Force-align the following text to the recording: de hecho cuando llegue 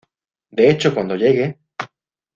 de 0.51 0.67
hecho 0.71 0.95
cuando 0.95 1.15
llegue 1.15 1.59